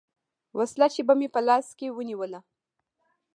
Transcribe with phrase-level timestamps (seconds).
[0.57, 2.39] وسله چې به مې په لاس کښې ونېوله.